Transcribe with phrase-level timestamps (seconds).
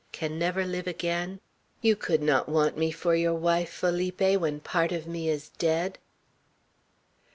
[0.11, 1.39] can never live again?
[1.83, 5.99] You could not want me for your wife, Felipe, when part of me is dead!"